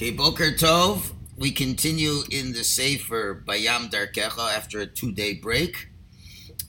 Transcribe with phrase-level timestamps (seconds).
[0.00, 1.12] Okay, Boker Tov.
[1.36, 5.90] We continue in the Sefer Bayam Darkecha after a two day break.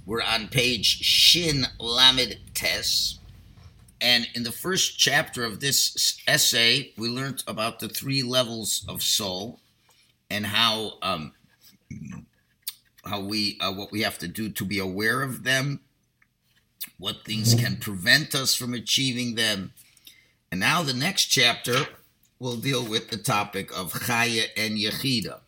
[0.05, 3.19] We're on page Shin Lamed Tes.
[4.01, 9.01] And in the first chapter of this essay, we learned about the three levels of
[9.01, 9.61] soul
[10.29, 11.31] and how um,
[13.05, 15.79] how we uh, what we have to do to be aware of them,
[16.97, 19.71] what things can prevent us from achieving them.
[20.51, 21.87] And now the next chapter
[22.41, 25.41] will deal with the topic of Chaya and Yechida.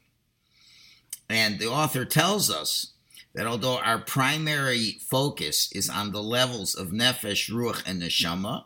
[1.27, 2.91] And the author tells us
[3.34, 8.66] that although our primary focus is on the levels of Nefesh, Ruach, and Neshama,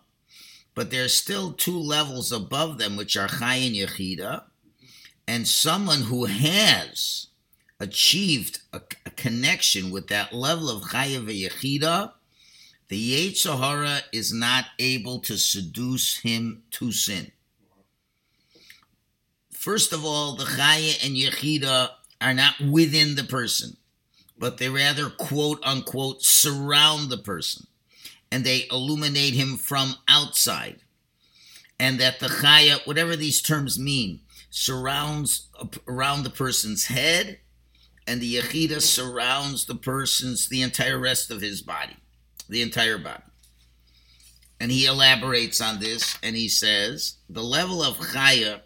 [0.76, 4.44] but there's still two levels above them, which are Chaya and Yechida.
[5.26, 7.28] And someone who has
[7.80, 12.12] achieved a, a connection with that level of Chaya and Yechida,
[12.90, 17.32] the Yetzer Hara is not able to seduce him to sin.
[19.68, 21.90] First of all, the Chaya and Yechida
[22.22, 23.76] are not within the person,
[24.40, 27.68] but they rather, quote unquote, surround the person
[28.32, 30.80] and they illuminate him from outside.
[31.78, 35.50] And that the Chaya, whatever these terms mean, surrounds
[35.86, 37.40] around the person's head
[38.08, 41.98] and the Yechida surrounds the person's, the entire rest of his body,
[42.48, 43.24] the entire body.
[44.62, 48.62] And he elaborates on this and he says the level of Chaya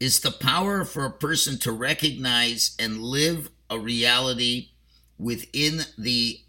[0.00, 4.70] is the power for a person to recognize and live a reality
[5.18, 6.40] within the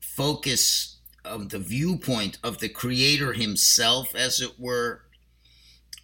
[0.00, 5.02] focus of the viewpoint of the creator himself as it were.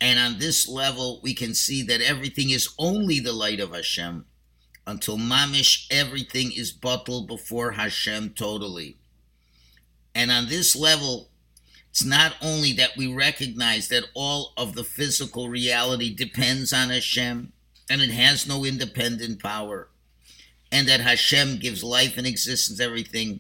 [0.01, 4.27] And on this level we can see that everything is only the light of Hashem
[4.87, 8.99] until mamish everything is batel before Hashem totally.
[10.15, 11.31] And on this level
[11.95, 17.53] it's not only that we recognize that all of the physical reality depends on Hashem
[17.89, 19.87] and it has no independent power,
[20.73, 23.39] and that Hashem gives life and existence, everything,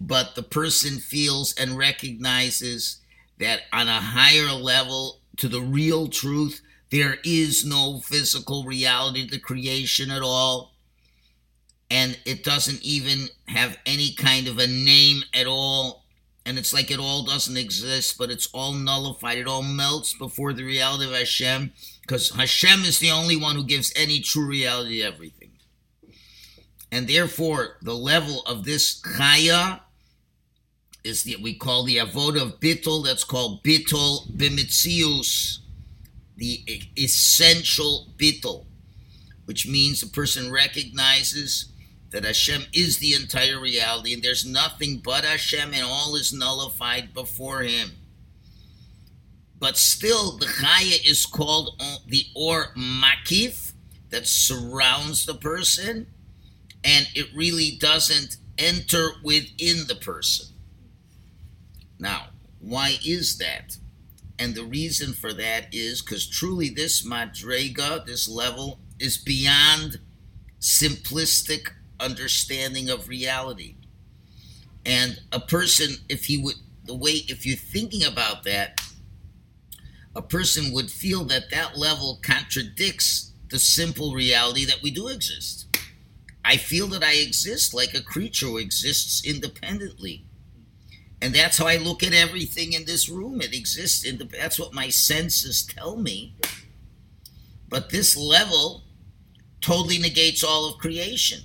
[0.00, 3.00] but the person feels and recognizes
[3.38, 6.60] that on a higher level to the real truth,
[6.90, 10.72] there is no physical reality to creation at all.
[11.88, 16.01] And it doesn't even have any kind of a name at all
[16.44, 19.38] and it's like it all doesn't exist, but it's all nullified.
[19.38, 23.64] It all melts before the reality of Hashem, because Hashem is the only one who
[23.64, 25.52] gives any true reality to everything.
[26.90, 29.80] And therefore, the level of this chaya
[31.04, 33.04] is that we call the avoda of bittul.
[33.04, 35.58] That's called bittul bimitzius,
[36.36, 36.60] the
[36.98, 38.66] essential bittul,
[39.46, 41.71] which means the person recognizes
[42.12, 47.12] that Hashem is the entire reality and there's nothing but Hashem and all is nullified
[47.12, 47.92] before Him.
[49.58, 53.72] But still, the Chaya is called the Or Makif
[54.10, 56.06] that surrounds the person
[56.84, 60.46] and it really doesn't enter within the person.
[61.98, 62.26] Now,
[62.60, 63.76] why is that?
[64.38, 69.98] And the reason for that is because truly this madrega, this level, is beyond
[70.60, 71.68] simplistic
[72.02, 73.76] understanding of reality.
[74.84, 78.80] And a person, if he would, the way, if you're thinking about that,
[80.14, 85.66] a person would feel that that level contradicts the simple reality that we do exist.
[86.44, 90.24] I feel that I exist like a creature who exists independently.
[91.20, 93.40] And that's how I look at everything in this room.
[93.40, 96.34] It exists in the, that's what my senses tell me.
[97.68, 98.82] But this level
[99.60, 101.42] totally negates all of creation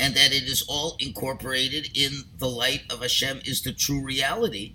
[0.00, 4.74] and that it is all incorporated in the light of Hashem is the true reality.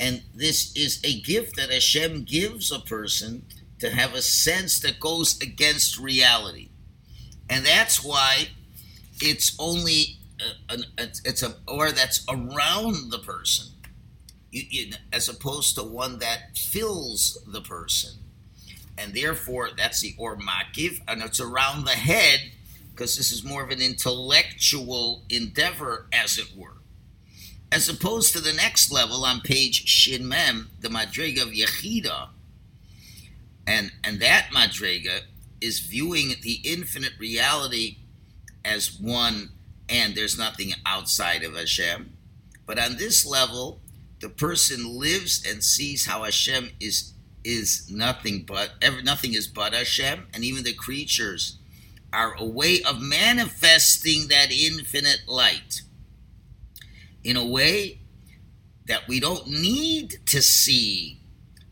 [0.00, 3.44] And this is a gift that Hashem gives a person
[3.78, 6.70] to have a sense that goes against reality.
[7.50, 8.48] And that's why
[9.20, 13.74] it's only uh, a, a, it's a or that's around the person
[14.50, 18.12] you, you, as opposed to one that fills the person.
[18.96, 22.52] And therefore, that's the or makif, and it's around the head
[22.94, 26.78] because this is more of an intellectual endeavor, as it were.
[27.72, 32.28] As opposed to the next level on page Shin Mem, the Madrega of Yechida,
[33.66, 35.22] and, and that Madrega
[35.60, 37.96] is viewing the infinite reality
[38.64, 39.50] as one
[39.88, 42.16] and there's nothing outside of Hashem.
[42.66, 43.80] But on this level,
[44.20, 47.12] the person lives and sees how Hashem is
[47.44, 51.58] is nothing but ever nothing is but Hashem, and even the creatures
[52.14, 55.82] are a way of manifesting that infinite light
[57.22, 57.98] in a way
[58.86, 61.20] that we don't need to see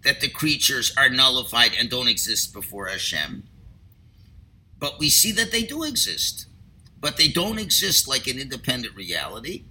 [0.02, 3.44] that the creatures are nullified and don't exist before Hashem.
[4.78, 6.46] But we see that they do exist.
[7.00, 9.64] But they don't exist like an independent reality.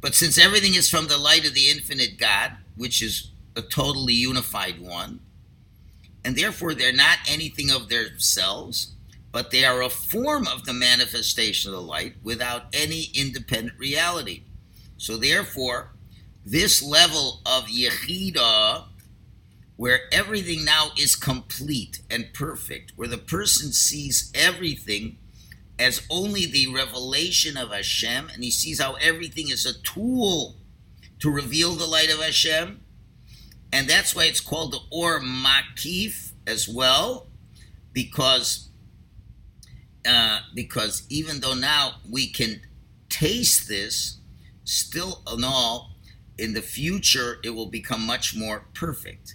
[0.00, 4.14] But since everything is from the light of the infinite God, which is a totally
[4.14, 5.20] unified one,
[6.24, 8.92] and therefore they're not anything of themselves,
[9.32, 14.42] but they are a form of the manifestation of the light without any independent reality.
[14.98, 15.94] So therefore,
[16.44, 18.84] this level of Yechida,
[19.76, 25.16] where everything now is complete and perfect, where the person sees everything
[25.78, 30.56] as only the revelation of Hashem, and he sees how everything is a tool
[31.18, 32.80] to reveal the light of Hashem,
[33.72, 37.28] and that's why it's called the Or Makif as well,
[37.92, 38.68] because
[40.06, 42.60] uh, because even though now we can
[43.08, 44.18] taste this,
[44.64, 45.92] still in all,
[46.38, 49.34] in the future it will become much more perfect.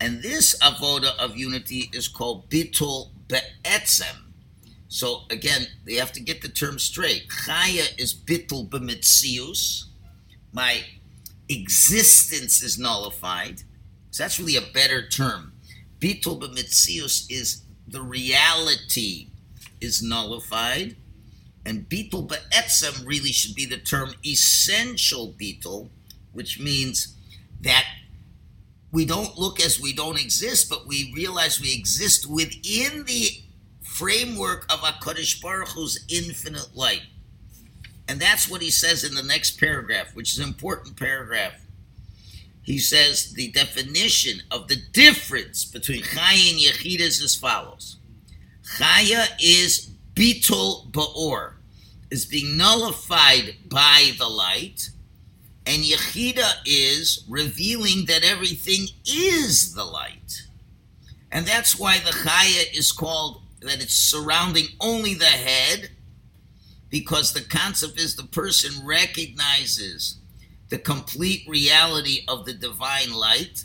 [0.00, 4.28] And this avoda of unity is called bitul be'etzem.
[4.88, 7.28] So again, they have to get the term straight.
[7.28, 9.84] Chaya is bitul b'mitzius.
[10.52, 10.84] My
[11.48, 13.62] existence is nullified.
[14.10, 15.52] So that's really a better term.
[15.98, 19.28] Bitul b'mitzius is the reality
[19.80, 20.96] is nullified.
[21.64, 25.88] And bitul be'etzem really should be the term essential bitul,
[26.32, 27.14] which means
[27.60, 27.84] that
[28.90, 33.42] we don't look as we don't exist, but we realize we exist within the
[33.82, 37.02] framework of HaKadosh Baruch Hu's infinite light.
[38.08, 41.54] And that's what he says in the next paragraph, which is an important paragraph.
[42.62, 47.96] He says the definition of the difference between Chaya and Yechida is as follows.
[48.76, 51.54] Chaya is bitul ba'or,
[52.10, 54.90] is being nullified by the light,
[55.66, 60.42] and Yechida is revealing that everything is the light.
[61.30, 65.90] And that's why the Chaya is called that it's surrounding only the head,
[66.90, 70.16] because the concept is the person recognizes
[70.70, 73.64] the complete reality of the divine light,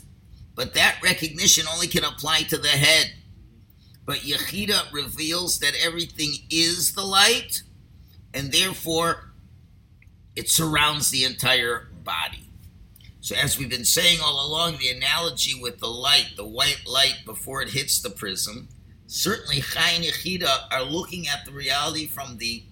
[0.54, 3.12] but that recognition only can apply to the head.
[4.04, 7.62] But Yechida reveals that everything is the light,
[8.32, 9.32] and therefore
[10.36, 12.50] it surrounds the entire body.
[13.20, 17.20] So, as we've been saying all along, the analogy with the light, the white light
[17.24, 18.68] before it hits the prism,
[19.06, 22.64] certainly Chai and Yechida are looking at the reality from the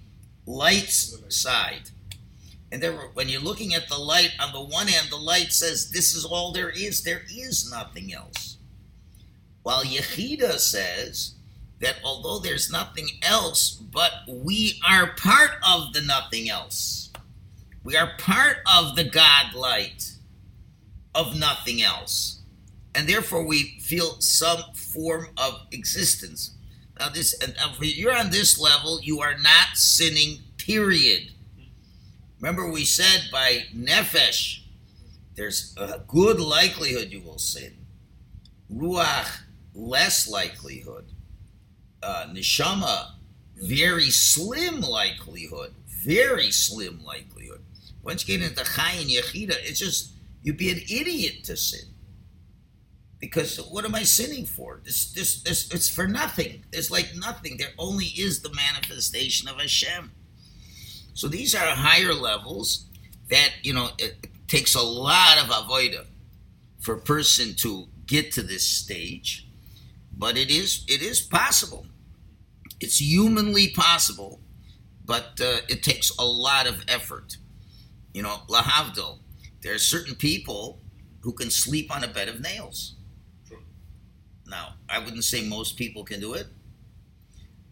[0.44, 1.90] light's side.
[2.70, 5.90] And there, when you're looking at the light, on the one hand, the light says,
[5.90, 8.52] This is all there is, there is nothing else.
[9.62, 11.35] While Yechida says
[11.81, 17.11] that although there's nothing else, but we are part of the nothing else.
[17.85, 20.12] We are part of the God light
[21.14, 22.41] of nothing else.
[22.94, 26.53] And therefore we feel some form of existence.
[26.99, 31.32] Now this and if you're on this level, you are not sinning, period.
[32.41, 34.61] Remember we said by nefesh,
[35.35, 37.73] there's a good likelihood you will sin.
[38.73, 39.41] Ruach,
[39.75, 41.07] less likelihood.
[42.03, 43.13] Uh, neshama,
[43.57, 45.75] very slim likelihood.
[46.05, 47.63] Very slim likelihood.
[48.03, 51.89] Once you get into Chai and Yechida, it's just, you'd be an idiot to sin.
[53.21, 54.81] Because what am I sinning for?
[54.85, 56.65] This, this, this, it's for nothing.
[56.73, 57.56] There's like nothing.
[57.56, 60.11] There only is the manifestation of Hashem.
[61.15, 62.87] So these are higher levels
[63.31, 66.06] that, you know, it takes a lot of avoida
[66.81, 69.49] for a person to get to this stage,
[70.17, 71.87] but it is it is possible.
[72.81, 74.41] It's humanly possible,
[75.05, 77.37] but uh, it takes a lot of effort.
[78.13, 79.19] You know, lahavdil.
[79.63, 80.81] There are certain people
[81.21, 82.97] who can sleep on a bed of nails.
[84.47, 86.47] Now, I wouldn't say most people can do it.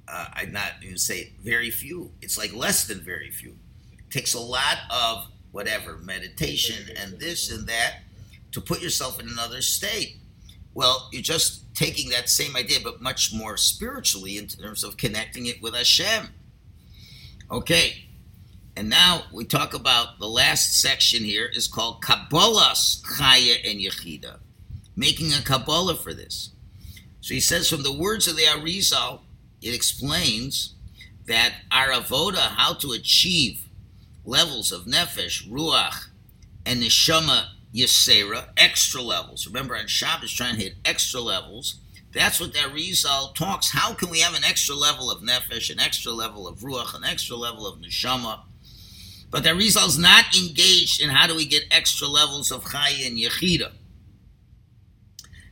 [0.08, 2.12] Uh, I'd not even say very few.
[2.22, 3.56] It's like less than very few.
[3.98, 7.98] It takes a lot of whatever meditation and this and that
[8.52, 10.19] to put yourself in another state.
[10.74, 15.46] Well, you're just taking that same idea, but much more spiritually in terms of connecting
[15.46, 16.28] it with Hashem.
[17.50, 18.04] Okay,
[18.76, 24.38] and now we talk about the last section here is called Kabbalas Chaya and Yechida,
[24.94, 26.50] making a Kabbalah for this.
[27.20, 29.20] So he says from the words of the Arizal,
[29.60, 30.74] it explains
[31.26, 33.68] that our avoda, how to achieve
[34.24, 36.06] levels of nefesh, ruach,
[36.64, 39.46] and neshama yesera, extra levels.
[39.46, 41.80] Remember, on Shabbos, trying to hit extra levels.
[42.12, 43.70] That's what that Arizal talks.
[43.70, 47.04] How can we have an extra level of nefesh, an extra level of ruach, an
[47.04, 48.40] extra level of neshama?
[49.30, 53.06] But that Arizal is not engaged in how do we get extra levels of chaya
[53.06, 53.72] and yechida.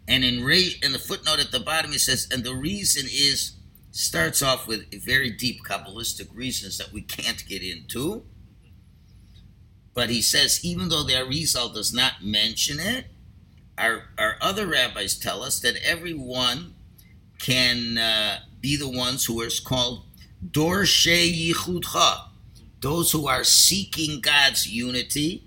[0.08, 3.52] And in, Re- in the footnote at the bottom, he says, and the reason is,
[3.92, 8.25] starts off with very deep Kabbalistic reasons that we can't get into.
[9.98, 13.06] But he says, even though the Arizal does not mention it,
[13.76, 16.76] our, our other rabbis tell us that everyone
[17.40, 20.04] can uh, be the ones who are called
[20.52, 22.28] Dorshe Yichudcha,
[22.80, 25.42] those who are seeking God's unity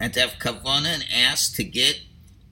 [0.00, 2.00] and to have kavana and ask to get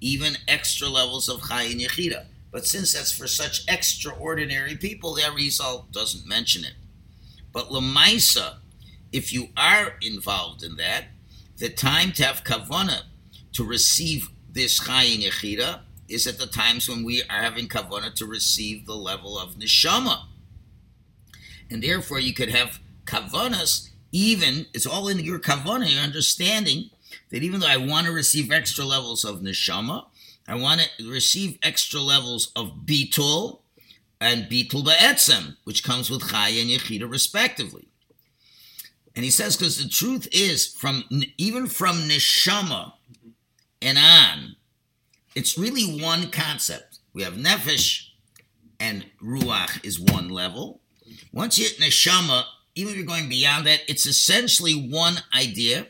[0.00, 2.26] even extra levels of Chai and Yechida.
[2.52, 6.74] But since that's for such extraordinary people, that Arizal doesn't mention it.
[7.52, 8.58] But Lamaisa,
[9.10, 11.06] if you are involved in that,
[11.58, 13.02] the time to have kavana
[13.52, 18.14] to receive this Chai and Yechida is at the times when we are having kavana
[18.14, 20.24] to receive the level of neshama.
[21.70, 26.90] And therefore, you could have kavanas, even, it's all in your kavana, your understanding
[27.30, 30.06] that even though I want to receive extra levels of neshama,
[30.46, 33.60] I want to receive extra levels of bitul
[34.20, 37.88] and bitul ba'etzem, which comes with chaya and yechida respectively.
[39.14, 41.04] And he says, because the truth is, from
[41.36, 42.92] even from neshama
[43.80, 44.56] and on,
[45.34, 46.98] it's really one concept.
[47.12, 48.08] We have nefesh
[48.80, 50.80] and ruach is one level.
[51.32, 55.88] Once you hit neshama, even if you're going beyond that, it's essentially one idea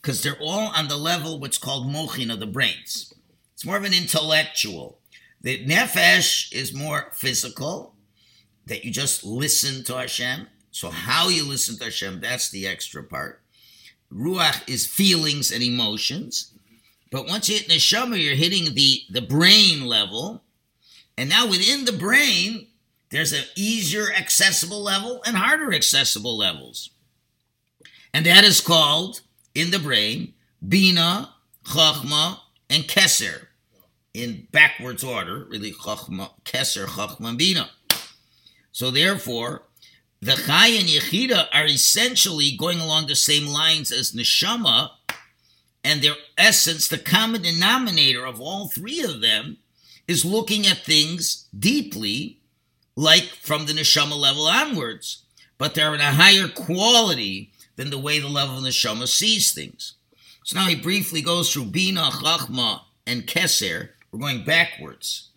[0.00, 3.12] because they're all on the level what's called mochin of the brains.
[3.54, 5.00] It's more of an intellectual.
[5.42, 7.94] The nefesh is more physical,
[8.66, 10.46] that you just listen to Hashem.
[10.70, 13.42] So how you listen to Hashem, that's the extra part.
[14.12, 16.52] Ruach is feelings and emotions.
[17.10, 20.42] But once you hit neshama, you're hitting the, the brain level.
[21.18, 22.68] And now within the brain,
[23.10, 26.90] there's an easier accessible level and harder accessible levels.
[28.14, 29.20] And that is called
[29.54, 30.34] in the brain,
[30.66, 31.34] Bina,
[31.64, 33.46] Chachma, and Keser
[34.14, 37.70] in backwards order, really Chachma, Keser, Chachma, Bina.
[38.72, 39.62] So therefore,
[40.20, 44.90] the Chai and Yechida are essentially going along the same lines as Neshama,
[45.82, 49.56] and their essence, the common denominator of all three of them,
[50.06, 52.38] is looking at things deeply,
[52.96, 55.22] like from the Neshama level onwards,
[55.56, 59.94] but they're in a higher quality than the way the level of neshama sees things.
[60.44, 63.90] So now he briefly goes through Bina, Chachma, and Keser.
[64.12, 65.30] We're going backwards.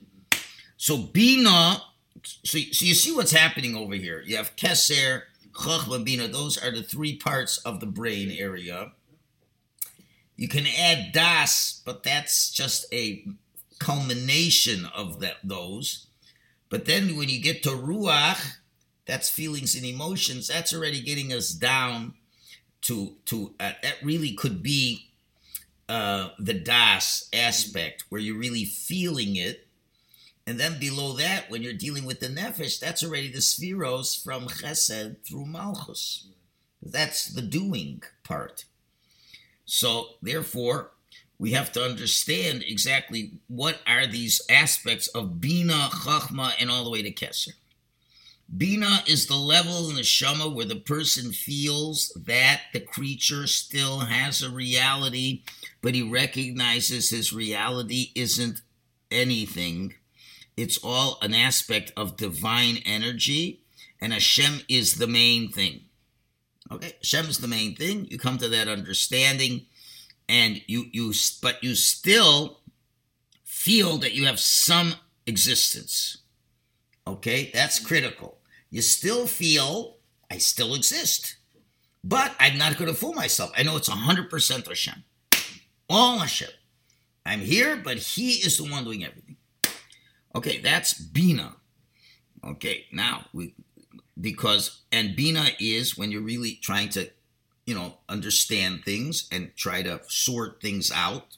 [0.76, 1.82] So Bina,
[2.24, 4.24] so, so you see what's happening over here.
[4.26, 6.28] You have Keser, Chachma, Bina.
[6.28, 8.92] Those are the three parts of the brain area.
[10.36, 13.26] You can add Das, but that's just a
[13.80, 16.08] culmination of that, those.
[16.70, 18.58] But then when you get to Ruach,
[19.06, 22.16] that's feelings and emotions, that's already getting us down
[22.82, 25.12] to to uh, that really could be
[25.90, 29.63] uh, the das aspect where you're really feeling it,
[30.46, 34.48] and then below that, when you're dealing with the nefesh, that's already the sefiros from
[34.48, 36.28] chesed through malchus.
[36.82, 38.66] That's the doing part.
[39.66, 40.92] So therefore,
[41.40, 46.90] we have to understand exactly what are these aspects of bina, chachma, and all the
[46.90, 47.54] way to keser.
[48.56, 54.00] Bina is the level in the Shama where the person feels that the creature still
[54.00, 55.44] has a reality,
[55.82, 58.62] but he recognizes his reality isn't
[59.10, 59.96] anything.
[60.56, 63.62] It's all an aspect of divine energy,
[64.00, 65.82] and Hashem is the main thing.
[66.72, 68.06] Okay, Hashem is the main thing.
[68.10, 69.66] You come to that understanding,
[70.30, 72.60] and you you but you still
[73.44, 74.94] feel that you have some
[75.26, 76.18] existence.
[77.08, 78.40] Okay, that's critical
[78.74, 79.98] you still feel
[80.32, 81.38] I still exist.
[82.04, 83.52] But I'm not going to fool myself.
[83.56, 85.04] I know it's 100% Hashem.
[85.88, 86.50] All Hashem.
[87.24, 89.23] I'm here, but He is the one doing everything.
[90.36, 91.56] Okay, that's Bina.
[92.44, 93.54] Okay, now we
[94.20, 97.10] because and Bina is when you're really trying to,
[97.66, 101.38] you know, understand things and try to sort things out,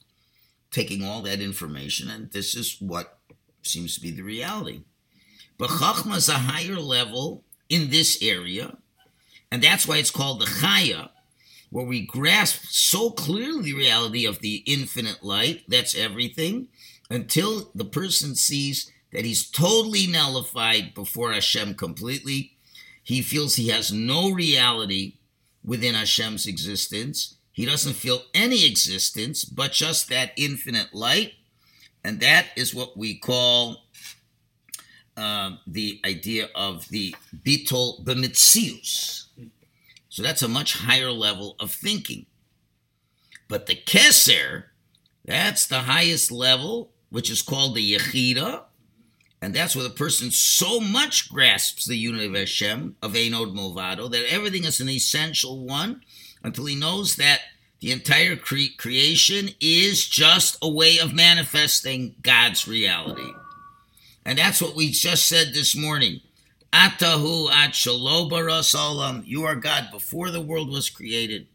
[0.70, 3.18] taking all that information, and this is what
[3.62, 4.82] seems to be the reality.
[5.58, 8.76] But Chachma is a higher level in this area,
[9.50, 11.10] and that's why it's called the Chaya,
[11.70, 16.68] where we grasp so clearly the reality of the infinite light, that's everything,
[17.10, 22.52] until the person sees that he's totally nullified before Hashem completely.
[23.02, 25.14] He feels he has no reality
[25.64, 27.36] within Hashem's existence.
[27.52, 31.32] He doesn't feel any existence but just that infinite light.
[32.04, 33.84] And that is what we call
[35.16, 39.24] um, the idea of the bitol b'mitzius.
[40.16, 42.24] So that's a much higher level of thinking.
[43.48, 44.64] But the keser,
[45.26, 48.62] that's the highest level, which is called the Yechida,
[49.42, 54.32] and that's where the person so much grasps the unity of Hashem, of Movado, that
[54.32, 56.00] everything is an essential one
[56.42, 57.40] until he knows that
[57.80, 63.32] the entire cre- creation is just a way of manifesting God's reality.
[64.24, 66.22] And that's what we just said this morning.
[66.72, 69.22] Atahu at olam.
[69.26, 71.46] You are God before the world was created.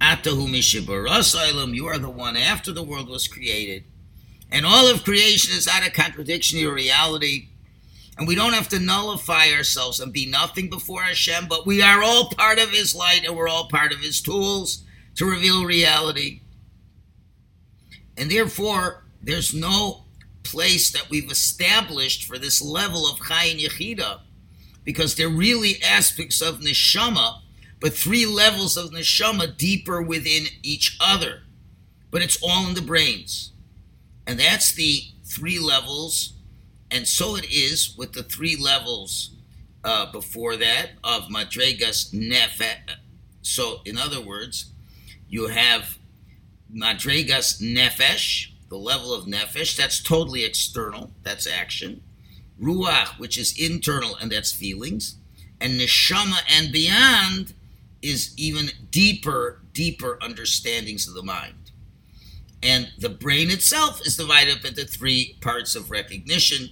[0.00, 1.74] Atahu mishibaras olam.
[1.74, 3.84] You are the one after the world was created.
[4.50, 7.48] And all of creation is out of contradiction to reality.
[8.16, 12.02] And we don't have to nullify ourselves and be nothing before Hashem, but we are
[12.02, 14.82] all part of His light and we're all part of His tools
[15.14, 16.40] to reveal reality.
[18.16, 20.04] And therefore, there's no
[20.42, 24.20] place that we've established for this level of Chayin Yechida,
[24.88, 27.42] because they're really aspects of Neshama,
[27.78, 31.42] but three levels of Neshama deeper within each other.
[32.10, 33.52] But it's all in the brains.
[34.26, 36.32] And that's the three levels.
[36.90, 39.32] And so it is with the three levels
[39.84, 42.96] uh, before that of Madregas Nefesh.
[43.42, 44.72] So, in other words,
[45.28, 45.98] you have
[46.74, 52.00] Madregas Nefesh, the level of Nefesh, that's totally external, that's action.
[52.60, 55.16] Ruach, which is internal, and that's feelings.
[55.60, 57.54] And Neshama and beyond
[58.02, 61.72] is even deeper, deeper understandings of the mind.
[62.62, 66.70] And the brain itself is divided up into three parts of recognition.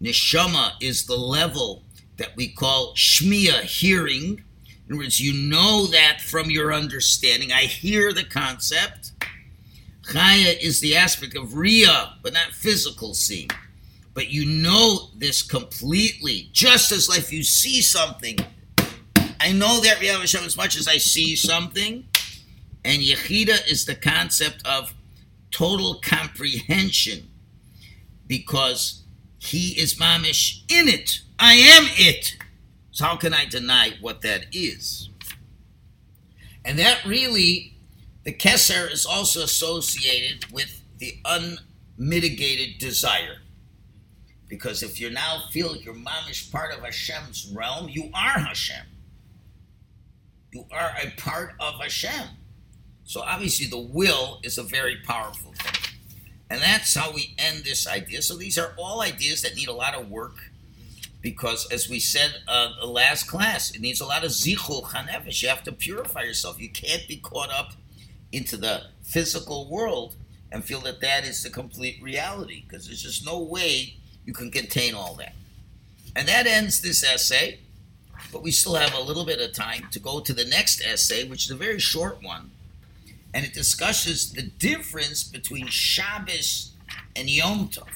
[0.00, 1.84] Neshama is the level
[2.16, 4.42] that we call shmiya, hearing.
[4.88, 7.52] In other words, you know that from your understanding.
[7.52, 9.12] I hear the concept.
[10.02, 13.50] Chaya is the aspect of Ria, but not physical seeing.
[14.12, 18.38] But you know this completely, just as if you see something.
[19.40, 22.06] I know that Ria Hashem as much as I see something.
[22.84, 24.94] And Yechida is the concept of
[25.50, 27.28] total comprehension
[28.26, 29.02] because
[29.38, 31.20] he is mamish in it.
[31.38, 32.36] I am it.
[32.90, 35.08] So how can I deny what that is?
[36.64, 37.74] And that really,
[38.24, 43.38] the Kesser is also associated with the unmitigated desire.
[44.50, 48.84] Because if you now feel your mom is part of Hashem's realm, you are Hashem.
[50.52, 52.26] You are a part of Hashem.
[53.04, 55.94] So obviously, the will is a very powerful thing.
[56.50, 58.22] And that's how we end this idea.
[58.22, 60.38] So these are all ideas that need a lot of work
[61.22, 65.42] because, as we said uh, the last class, it needs a lot of zikuch hanefesh.
[65.42, 66.60] You have to purify yourself.
[66.60, 67.74] You can't be caught up
[68.32, 70.16] into the physical world
[70.50, 73.96] and feel that that is the complete reality because there's just no way
[74.30, 75.34] you can contain all that.
[76.14, 77.58] And that ends this essay,
[78.32, 81.28] but we still have a little bit of time to go to the next essay,
[81.28, 82.52] which is a very short one
[83.32, 86.72] and it discusses the difference between Shabbos
[87.14, 87.88] and Yom Tov.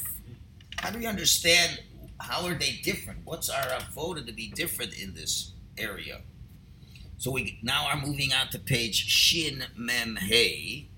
[0.79, 1.81] How do we understand
[2.21, 3.21] how are they different?
[3.25, 6.21] What's our avoda to be different in this area?
[7.19, 10.89] So we now are moving on to page Shin Mem Hey.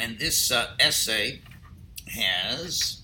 [0.00, 1.40] And this uh, essay
[2.08, 3.02] has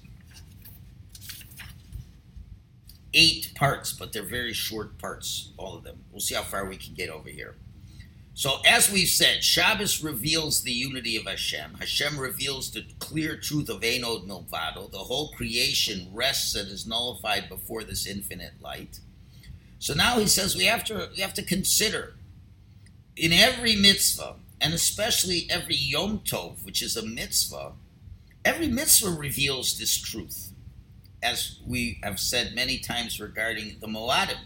[3.12, 6.04] eight parts, but they're very short parts, all of them.
[6.10, 7.56] We'll see how far we can get over here.
[8.36, 11.74] So, as we've said, Shabbos reveals the unity of Hashem.
[11.78, 14.90] Hashem reveals the clear truth of Ein Od Milvado.
[14.90, 18.98] The whole creation rests and is nullified before this infinite light.
[19.78, 22.14] So now he says we have to we have to consider
[23.16, 27.72] in every mitzvah, and especially every Yom Tov, which is a mitzvah,
[28.46, 30.52] every mitzvah reveals this truth
[31.22, 34.38] as we have said many times regarding the Moadim,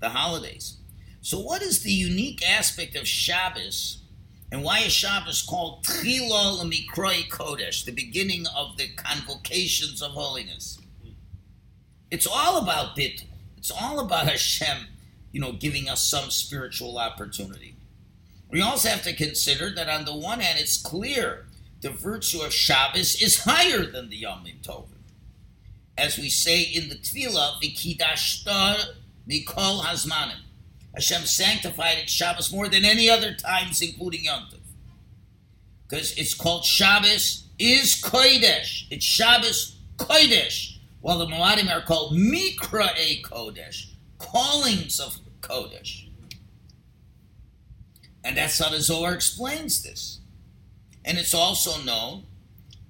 [0.00, 0.78] the holidays.
[1.20, 4.02] So, what is the unique aspect of Shabbos,
[4.50, 10.78] and why is Shabbos called Tchilo Mikroi Kodesh, the beginning of the convocations of holiness?
[12.10, 13.26] It's all about Bittul.
[13.58, 14.86] It's all about Hashem,
[15.32, 17.76] you know, giving us some spiritual opportunity.
[18.50, 21.46] We also have to consider that on the one hand, it's clear
[21.80, 24.86] the virtue of Shabbos is higher than the Yom Tov
[26.00, 28.94] as we say in the Tefillah, Vikidashta
[29.28, 30.40] Mikol Hazmanim.
[30.94, 34.60] Hashem sanctified it Shabbos more than any other times, including Yom Tov.
[35.88, 38.86] Because it's called Shabbos is Kodesh.
[38.90, 40.78] It's Shabbos Kodesh.
[41.02, 46.09] While the Moadim are called Mikra Kodesh, callings of Kodesh.
[48.24, 50.20] And that's how the Zohar explains this.
[51.04, 52.24] And it's also known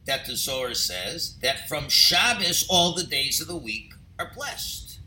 [0.06, 4.98] that the Zohar says that from Shabbos all the days of the week are blessed.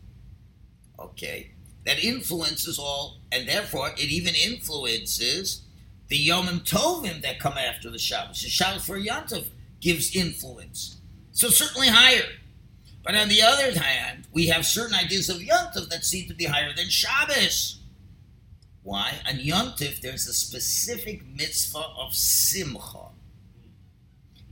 [0.97, 1.51] Okay,
[1.85, 5.63] that influences all, and therefore it even influences
[6.07, 8.41] the Yomim Tovim that come after the Shabbos.
[8.41, 9.47] The Shabbos for Yontif
[9.81, 10.97] gives influence.
[11.31, 12.29] So certainly higher.
[13.03, 16.45] But on the other hand, we have certain ideas of Yontif that seem to be
[16.45, 17.79] higher than Shabbos.
[18.83, 19.19] Why?
[19.27, 23.07] On Yontif, there's a specific mitzvah of Simcha.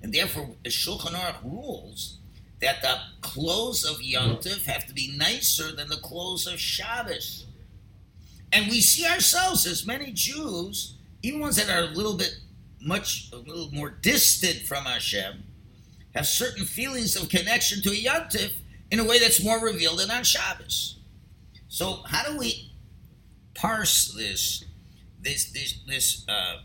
[0.01, 2.17] And therefore, the Shulchan Aruch rules
[2.61, 7.45] that the clothes of Yontif have to be nicer than the clothes of Shabbos.
[8.53, 12.35] And we see ourselves as many Jews, even ones that are a little bit
[12.83, 15.43] much a little more distant from Hashem,
[16.15, 18.51] have certain feelings of connection to a Yontif
[18.89, 20.97] in a way that's more revealed than on Shabbos.
[21.69, 22.70] So how do we
[23.53, 24.65] parse this
[25.21, 26.57] this this this uh,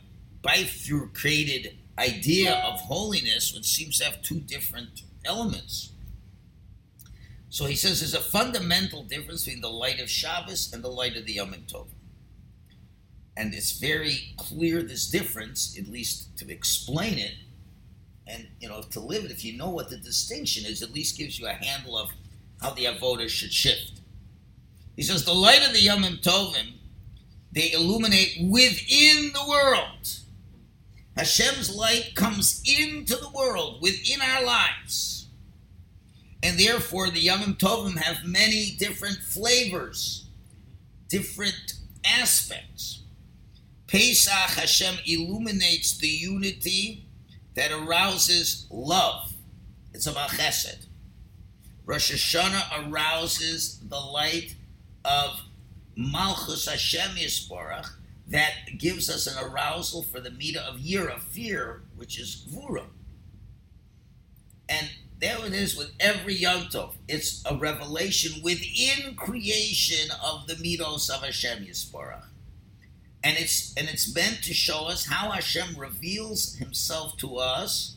[0.42, 5.92] bifurcated idea of holiness, which seems to have two different elements?
[7.48, 11.16] So he says there's a fundamental difference between the light of Shabbos and the light
[11.16, 11.86] of the Yom Tov.
[13.36, 17.34] And it's very clear this difference, at least to explain it,
[18.26, 19.30] and you know to live it.
[19.30, 22.10] If you know what the distinction is, at least gives you a handle of
[22.60, 24.00] how the avoda should shift.
[24.96, 26.72] He says the light of the Yom Tovim
[27.56, 30.18] they illuminate within the world.
[31.16, 35.28] Hashem's light comes into the world, within our lives.
[36.42, 40.26] And therefore, the Yom Tovim have many different flavors,
[41.08, 43.02] different aspects.
[43.86, 47.06] Pesach Hashem illuminates the unity
[47.54, 49.32] that arouses love.
[49.94, 50.84] It's about chesed.
[51.86, 54.55] Rosh Hashanah arouses the light
[55.06, 55.40] of
[55.96, 57.88] Malchus Hashem Yisborach
[58.28, 62.84] that gives us an arousal for the mita of yira, fear, which is gvura.
[64.68, 64.90] And
[65.20, 66.94] there it is with every Yom Tov.
[67.08, 72.26] It's a revelation within creation of the midos of Hashem Yisborach.
[73.22, 77.96] And it's and it's meant to show us how Hashem reveals Himself to us,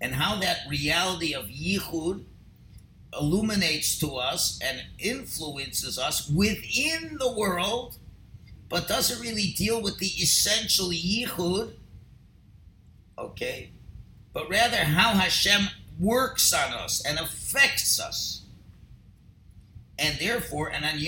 [0.00, 2.24] and how that reality of Yichud
[3.18, 7.96] illuminates to us and influences us within the world,
[8.68, 11.72] but doesn't really deal with the essential yichud,
[13.18, 13.70] okay,
[14.32, 18.42] but rather how Hashem works on us and affects us.
[19.98, 20.98] And therefore, and on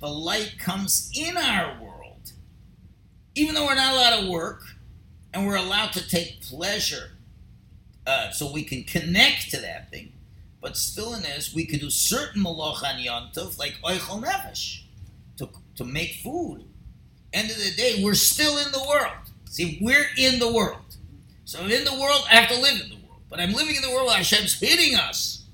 [0.00, 2.32] the light comes in our world.
[3.34, 4.62] Even though we're not allowed to work,
[5.32, 7.10] and we're allowed to take pleasure,
[8.06, 10.12] uh, so we can connect to that thing,
[10.60, 14.82] but still in this, we could do certain melacha on Yontov, like oichel nefesh,
[15.38, 16.64] to, to make food.
[17.32, 19.30] End of the day, we're still in the world.
[19.46, 20.96] See, we're in the world.
[21.44, 23.22] So I'm in the world, I have to live in the world.
[23.28, 25.44] But I'm living in the world, Hashem's hitting us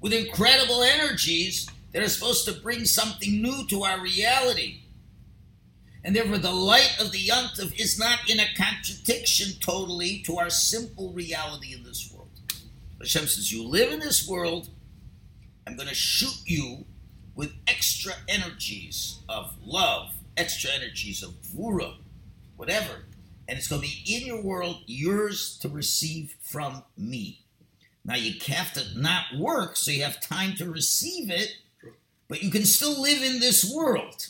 [0.00, 4.80] with incredible energies that are supposed to bring something new to our reality.
[6.02, 10.50] And therefore, the light of the Yontif is not in a contradiction totally to our
[10.50, 12.13] simple reality in this world.
[13.04, 14.70] Hashem says, You live in this world,
[15.66, 16.86] I'm going to shoot you
[17.34, 21.96] with extra energies of love, extra energies of vura,
[22.56, 23.04] whatever.
[23.46, 27.40] And it's going to be in your world, yours to receive from me.
[28.06, 31.56] Now you have to not work, so you have time to receive it,
[32.28, 34.28] but you can still live in this world.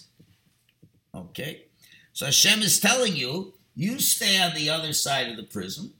[1.15, 1.67] Okay?
[2.13, 5.95] So Hashem is telling you, you stay on the other side of the prism,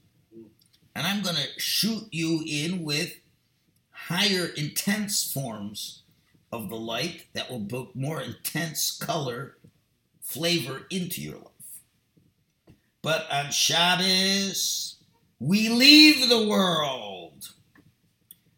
[0.95, 3.19] and I'm going to shoot you in with
[3.91, 6.03] higher intense forms
[6.51, 9.57] of the light that will put more intense color,
[10.21, 11.81] flavor into your life.
[13.01, 14.95] But on Shabbos,
[15.39, 17.49] we leave the world.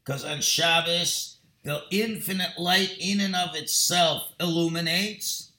[0.06, 5.52] Because on Shabbos, the infinite light in and of itself illuminates,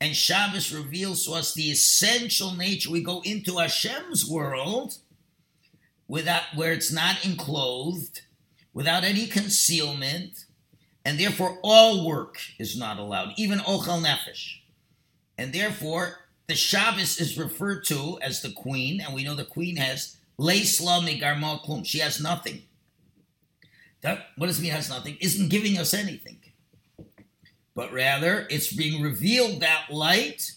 [0.00, 2.90] and Shabbos reveals to us the essential nature.
[2.90, 4.96] We go into Hashem's world
[6.10, 8.22] without where it's not enclosed,
[8.74, 10.44] without any concealment,
[11.04, 14.56] and therefore all work is not allowed, even ochel nefesh.
[15.38, 16.18] And therefore,
[16.48, 21.00] the Shabbos is referred to as the queen, and we know the queen has leisla
[21.64, 21.86] klum.
[21.86, 22.62] She has nothing.
[24.00, 25.16] That, what does it mean has nothing?
[25.20, 26.40] Isn't giving us anything.
[27.76, 30.50] But rather, it's being revealed that light,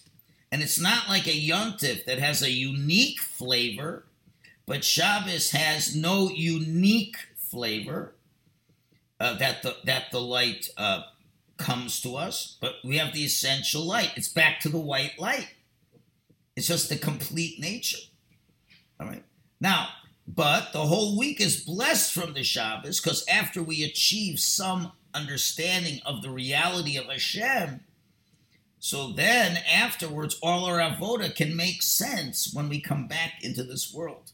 [0.52, 4.06] and it's not like a yontif that has a unique flavor
[4.66, 8.16] but Shabbos has no unique flavor
[9.20, 11.04] uh, that the that the light uh,
[11.58, 14.12] comes to us, but we have the essential light.
[14.16, 15.50] It's back to the white light.
[16.56, 18.00] It's just the complete nature.
[19.00, 19.24] All right.
[19.60, 19.90] Now,
[20.28, 26.00] but the whole week is blessed from the Shabbos because after we achieve some understanding
[26.06, 27.82] of the reality of Hashem,
[28.80, 33.94] So then afterwards, all our avoda can make sense when we come back into this
[33.94, 34.34] world.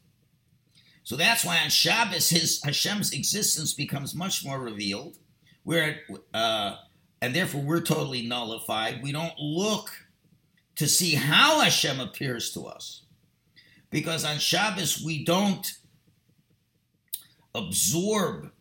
[1.10, 5.18] So that's why on Shabbos, his Hashem's existence becomes much more revealed.
[5.64, 6.02] Where,
[6.36, 6.76] uh,
[7.20, 9.02] and therefore we're totally nullified.
[9.02, 9.90] We don't look
[10.76, 13.06] to see how Hashem appears to us,
[13.90, 15.74] because on Shabbos we don't
[17.56, 18.52] absorb.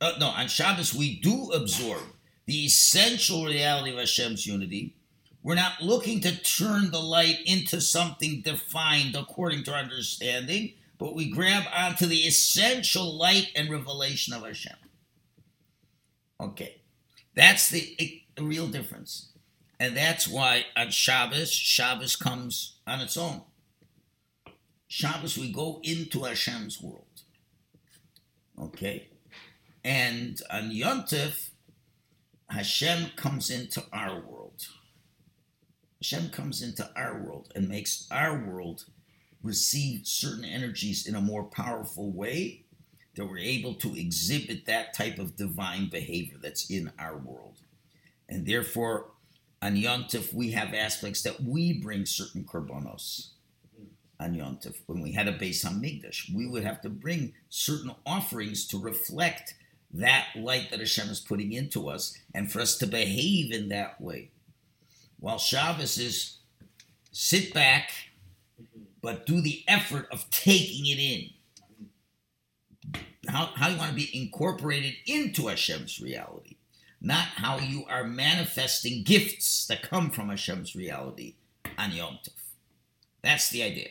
[0.00, 2.04] Uh, no, on Shabbos we do absorb
[2.46, 4.96] the essential reality of Hashem's unity.
[5.42, 11.14] We're not looking to turn the light into something defined according to our understanding but
[11.14, 14.76] we grab onto the essential light and revelation of Hashem.
[16.38, 16.82] Okay,
[17.34, 17.96] that's the,
[18.38, 19.32] real difference.
[19.78, 23.42] And that's why on Shabbos, Shabbos comes on its own.
[24.88, 27.22] Shabbos, we go into Hashem's world.
[28.58, 29.08] Okay?
[29.84, 31.50] And on Yontif,
[32.48, 34.66] Hashem comes into our world.
[36.02, 38.84] Hashem comes into our world and makes our world
[39.42, 42.64] receive certain energies in a more powerful way,
[43.16, 47.58] that we're able to exhibit that type of divine behavior that's in our world.
[48.28, 49.10] And therefore,
[49.60, 53.30] on Yontif, we have aspects that we bring certain korbanos
[54.18, 54.76] on Yontif.
[54.86, 59.54] When we had a Beis Hamikdash, we would have to bring certain offerings to reflect
[59.92, 64.00] that light that Hashem is putting into us and for us to behave in that
[64.00, 64.30] way.
[65.18, 66.38] While Shabbos is
[67.10, 67.90] sit back
[69.02, 71.30] but do the effort of taking it in.
[73.28, 76.56] How, how you want to be incorporated into Hashem's reality,
[77.00, 81.34] not how you are manifesting gifts that come from Hashem's reality
[81.78, 82.32] on Yom Tov.
[83.22, 83.88] That's the idea.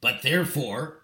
[0.00, 1.02] But therefore,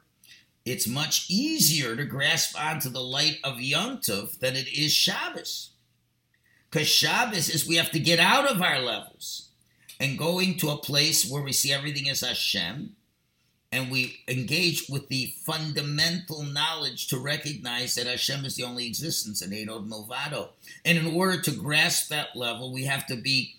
[0.65, 5.71] it's much easier to grasp onto the light of Yom Tov than it is Shabbos.
[6.71, 9.50] Because Shabbos is we have to get out of our levels
[10.01, 12.97] and going to a place where we see everything as Hashem,
[13.71, 19.43] and we engage with the fundamental knowledge to recognize that Hashem is the only existence
[19.43, 20.49] and Ein Od Milvado.
[20.85, 23.55] And in order to grasp that level, we have to be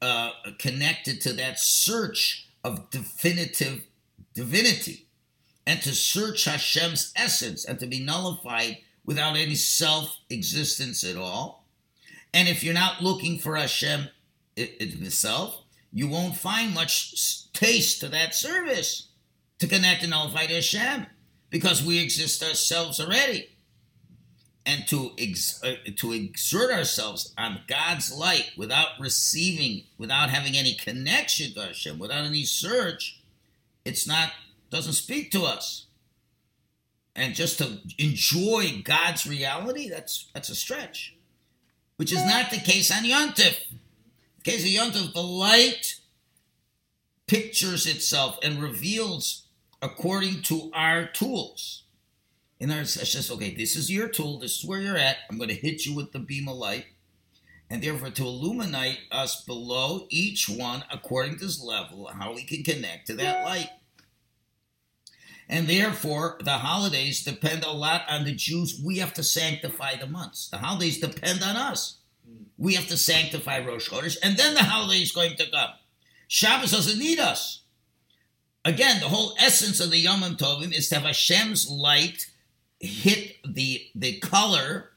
[0.00, 3.82] uh, connected to that search of definitive
[4.32, 5.06] divinity
[5.66, 11.66] and to search Hashem's essence and to be nullified without any self existence at all.
[12.32, 14.08] And if you're not looking for Hashem
[14.56, 19.08] itself, you won't find much taste to that service
[19.58, 21.06] to connect and nullify to Hashem
[21.50, 23.50] because we exist ourselves already.
[24.66, 30.74] And to, ex- uh, to exert ourselves on God's light without receiving, without having any
[30.74, 33.20] connection to Hashem, without any search,
[33.84, 34.30] it's not,
[34.70, 35.86] doesn't speak to us.
[37.16, 41.16] And just to enjoy God's reality, that's, that's a stretch,
[41.96, 43.56] which is not the case on Yontif
[44.42, 46.00] case of Yontif, the light
[47.26, 49.46] pictures itself and reveals
[49.80, 51.84] according to our tools.
[52.58, 55.18] In our it's okay, this is your tool, this is where you're at.
[55.30, 56.86] I'm going to hit you with the beam of light.
[57.70, 62.64] And therefore, to illuminate us below each one according to his level, how we can
[62.64, 63.70] connect to that light.
[65.48, 68.80] And therefore, the holidays depend a lot on the Jews.
[68.84, 70.48] We have to sanctify the months.
[70.48, 71.99] The holidays depend on us
[72.60, 75.70] we have to sanctify Rosh Chodesh, and then the holiday is going to come.
[76.28, 77.62] Shabbos doesn't need us.
[78.66, 82.30] Again, the whole essence of the Yom Tovim is to have Hashem's light
[82.78, 84.90] hit the, the color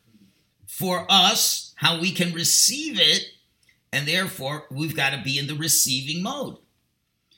[0.68, 3.24] for us, how we can receive it,
[3.94, 6.58] and therefore we've got to be in the receiving mode.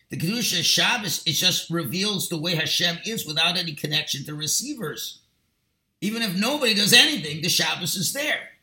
[0.09, 5.19] The Kedusha Shabbos, it just reveals the way Hashem is without any connection to receivers.
[6.01, 8.54] Even if nobody does anything, the Shabbos is there.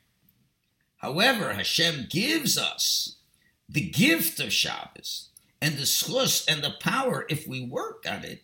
[1.02, 3.16] However, Hashem gives us
[3.68, 8.42] the gift of Shabbos and the zchus and the power, if we work on it,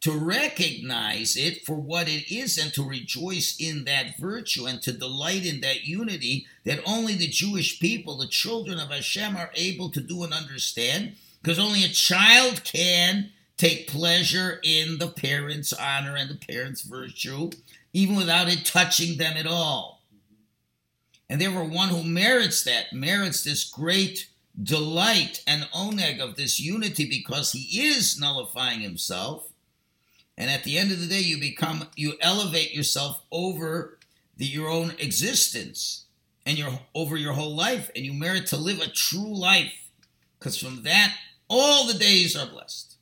[0.00, 4.92] to recognize it for what it is and to rejoice in that virtue and to
[4.92, 9.90] delight in that unity that only the Jewish people, the children of Hashem, are able
[9.90, 16.16] to do and understand, because only a child can take pleasure in the parents' honor
[16.16, 17.50] and the parents' virtue,
[17.92, 19.99] even without it touching them at all.
[21.30, 24.26] And therefore, one who merits that, merits this great
[24.60, 29.46] delight and oneg of this unity because he is nullifying himself.
[30.36, 33.98] And at the end of the day, you become, you elevate yourself over
[34.36, 36.06] the, your own existence
[36.44, 39.72] and your over your whole life, and you merit to live a true life.
[40.38, 41.14] Because from that,
[41.48, 42.96] all the days are blessed.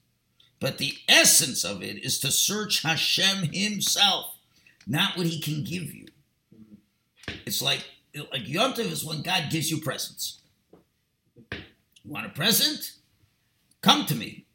[0.61, 4.35] But the essence of it is to search Hashem Himself,
[4.87, 6.09] not what He can give you.
[7.47, 10.41] It's like like Yom Tov is when God gives you presents.
[11.53, 11.59] You
[12.05, 12.93] want a present?
[13.81, 14.47] Come to me,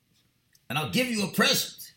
[0.69, 1.93] and I'll give you a present.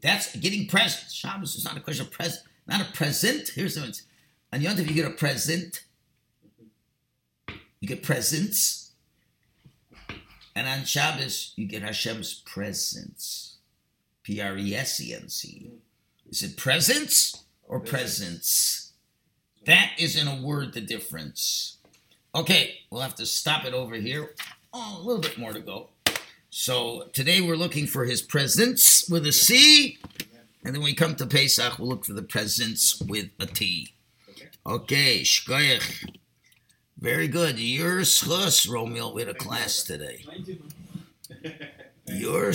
[0.00, 1.12] That's getting presents.
[1.12, 3.48] Shabbos is not a question of present, not a present.
[3.48, 4.02] Here's the difference.
[4.52, 5.84] On Yom Tov, you get a present.
[7.80, 8.92] You get presents.
[10.54, 13.56] And on Shabbos, you get Hashem's presence.
[14.22, 15.70] P R E S E N C.
[16.28, 18.83] Is it presents or presents?
[19.66, 21.78] That is in a word the difference.
[22.34, 24.34] Okay, we'll have to stop it over here.
[24.72, 25.88] Oh, a little bit more to go.
[26.50, 29.98] So today we're looking for his presence with a C.
[30.64, 33.94] And then when we come to Pesach, we'll look for the presence with a T.
[34.66, 36.10] Okay, shkoyach.
[36.98, 37.58] Very good.
[37.58, 40.24] Your zchus, Romeo, with a class today.
[42.06, 42.54] Your